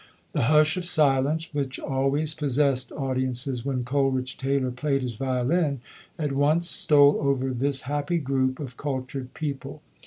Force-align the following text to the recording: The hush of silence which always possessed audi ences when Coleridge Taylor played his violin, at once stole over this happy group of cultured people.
The 0.33 0.45
hush 0.49 0.77
of 0.77 0.85
silence 0.85 1.53
which 1.53 1.79
always 1.79 2.33
possessed 2.33 2.91
audi 2.91 3.23
ences 3.23 3.63
when 3.63 3.83
Coleridge 3.83 4.35
Taylor 4.35 4.71
played 4.71 5.03
his 5.03 5.13
violin, 5.15 5.79
at 6.17 6.31
once 6.31 6.67
stole 6.67 7.19
over 7.21 7.51
this 7.51 7.81
happy 7.81 8.17
group 8.17 8.59
of 8.59 8.77
cultured 8.77 9.35
people. 9.35 9.83